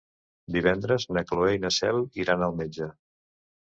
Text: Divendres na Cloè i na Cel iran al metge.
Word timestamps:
Divendres 0.55 1.05
na 1.19 1.25
Cloè 1.33 1.53
i 1.59 1.63
na 1.69 1.73
Cel 1.79 2.05
iran 2.27 2.51
al 2.51 2.61
metge. 2.65 2.95